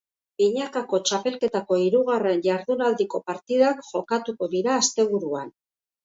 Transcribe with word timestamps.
Binakako 0.41 0.99
txapelketako 1.09 1.77
hirugarren 1.81 2.41
jardunaldiko 2.47 3.21
partidak 3.27 3.83
jokatuko 3.91 4.49
dira 4.55 4.79
asteburuan. 4.85 5.53